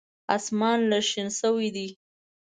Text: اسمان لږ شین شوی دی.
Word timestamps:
اسمان 0.35 0.79
لږ 0.89 1.03
شین 1.09 1.29
شوی 1.39 1.69
دی. 1.75 1.87